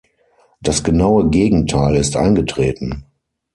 [0.63, 3.05] Das genaue Gegenteil ist eingetreten.